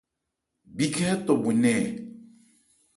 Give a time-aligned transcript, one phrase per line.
[0.75, 1.89] Bíkhɛ́n ɛɛ́ tɔ bhwe nɛɛn ɛ.